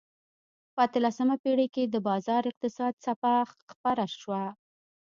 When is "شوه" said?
4.19-4.43